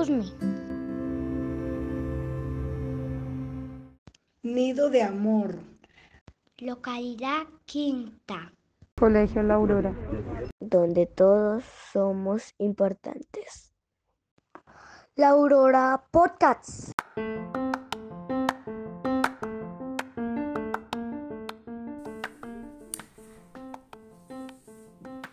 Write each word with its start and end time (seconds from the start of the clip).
Usme. 0.00 0.24
Nido 4.42 4.88
de 4.88 5.02
Amor. 5.02 5.58
Localidad 6.56 7.42
Quinta. 7.66 8.50
Colegio 8.98 9.42
La 9.42 9.56
Aurora. 9.56 9.94
Donde 10.58 11.04
todos 11.04 11.64
somos 11.92 12.54
importantes. 12.56 13.74
La 15.16 15.28
Aurora 15.28 16.02
Podcasts. 16.10 16.92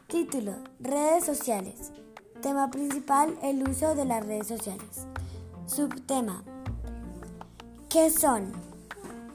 Título, 0.07 0.55
redes 0.81 1.23
sociales. 1.23 1.93
Tema 2.41 2.69
principal, 2.69 3.36
el 3.41 3.68
uso 3.68 3.96
de 3.96 4.05
las 4.05 4.23
redes 4.23 4.47
sociales. 4.47 5.07
Subtema, 5.65 6.43
¿qué 7.89 8.11
son? 8.11 8.51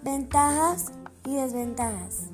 Ventajas 0.03 0.93
y 1.27 1.35
desventajas. 1.35 2.29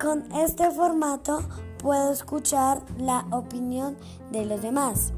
Con 0.00 0.30
este 0.32 0.70
formato 0.72 1.40
puedo 1.78 2.12
escuchar 2.12 2.82
la 2.98 3.26
opinión 3.30 3.96
de 4.32 4.44
los 4.44 4.60
demás. 4.60 5.12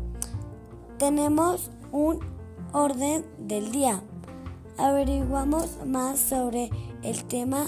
Tenemos 0.98 1.70
un 1.92 2.20
orden 2.72 3.24
del 3.38 3.72
día. 3.72 4.02
Averiguamos 4.76 5.78
más 5.86 6.18
sobre 6.18 6.70
el 7.02 7.24
tema 7.24 7.64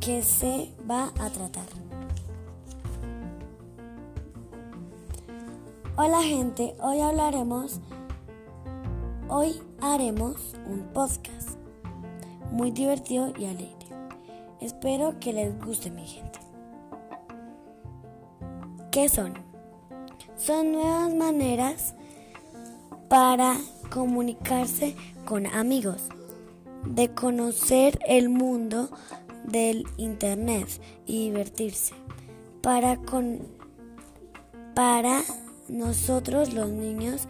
que 0.00 0.22
se 0.22 0.72
va 0.88 1.12
a 1.20 1.28
tratar. 1.28 1.85
Hola 5.98 6.22
gente, 6.22 6.74
hoy 6.82 7.00
hablaremos, 7.00 7.80
hoy 9.30 9.62
haremos 9.80 10.54
un 10.66 10.82
podcast 10.92 11.58
muy 12.52 12.70
divertido 12.70 13.32
y 13.38 13.46
alegre. 13.46 13.86
Espero 14.60 15.18
que 15.20 15.32
les 15.32 15.58
guste 15.58 15.90
mi 15.90 16.06
gente. 16.06 16.38
¿Qué 18.92 19.08
son? 19.08 19.32
Son 20.36 20.72
nuevas 20.72 21.14
maneras 21.14 21.94
para 23.08 23.56
comunicarse 23.90 24.94
con 25.24 25.46
amigos, 25.46 26.08
de 26.84 27.14
conocer 27.14 27.98
el 28.06 28.28
mundo 28.28 28.90
del 29.44 29.86
internet 29.96 30.68
y 31.06 31.30
divertirse. 31.30 31.94
Para 32.60 32.98
con 32.98 33.40
para 34.74 35.22
nosotros 35.68 36.52
los 36.52 36.70
niños 36.70 37.28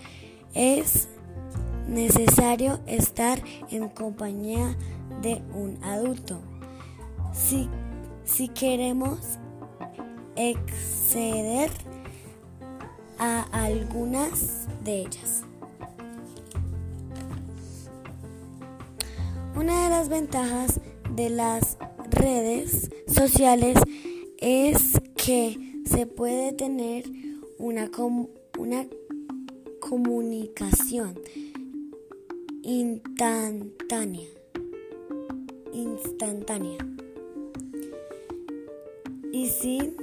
es 0.55 1.09
necesario 1.89 2.81
estar 2.87 3.43
en 3.71 3.89
compañía 3.89 4.77
de 5.23 5.43
un 5.55 5.83
adulto. 5.83 6.41
Si, 7.33 7.69
si 8.25 8.49
queremos 8.49 9.19
exceder 10.37 11.71
a 13.19 13.43
algunas 13.53 14.67
de 14.85 15.01
ellas. 15.01 15.43
Una 19.57 19.85
de 19.85 19.91
las 19.91 20.09
ventajas 20.11 20.81
de 21.15 21.31
las 21.31 21.79
redes 22.11 22.91
sociales 23.07 23.79
es 24.39 25.01
que 25.17 25.81
se 25.87 26.07
puede 26.07 26.53
tener 26.53 27.05
una, 27.59 27.91
una 28.59 28.87
comunicación 29.81 31.19
instantánea. 32.63 34.29
Instantánea. 35.73 36.79
Y 39.33 39.49
sin 39.49 39.95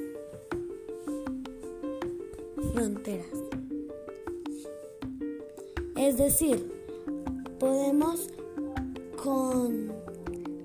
fronteras. 2.72 3.28
Es 5.96 6.18
decir, 6.18 6.72
podemos 7.60 8.30
con, 9.22 9.92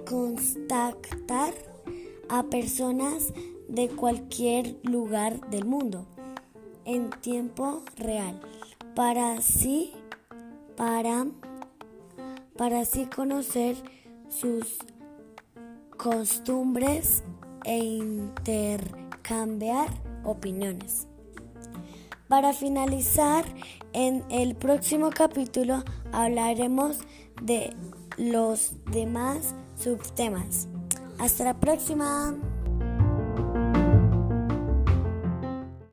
contactar 0.09 1.55
a 2.29 2.45
personas 2.45 3.33
de 3.69 3.89
cualquier 3.89 4.77
lugar 4.83 5.49
del 5.51 5.65
mundo 5.65 6.07
en 6.89 7.11
tiempo 7.11 7.85
real 7.97 8.41
para 8.97 9.35
así 9.35 9.93
para 10.77 11.27
para 12.57 12.81
así 12.81 13.07
conocer 13.07 13.77
sus 14.29 14.79
costumbres 15.97 17.23
e 17.65 17.79
intercambiar 17.79 19.89
opiniones. 20.25 21.07
Para 22.29 22.53
finalizar, 22.53 23.45
en 23.93 24.25
el 24.31 24.55
próximo 24.55 25.11
capítulo 25.11 25.83
hablaremos 26.13 26.99
de 27.43 27.75
los 28.17 28.73
demás 28.91 29.55
subtemas. 29.77 30.69
Hasta 31.19 31.45
la 31.45 31.61
próxima. 31.61 32.35